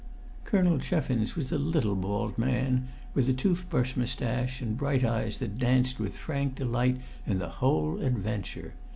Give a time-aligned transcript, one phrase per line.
[0.45, 5.37] Colonel Cheffins was a little bald man with a tooth brush moustache, and bright eyes
[5.37, 8.73] that danced with frank delight in the whole adventure.